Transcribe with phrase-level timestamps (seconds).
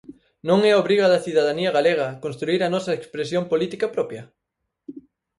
[0.49, 4.23] Non é a obriga da cidadanía galega construír a nosa expresión política propia?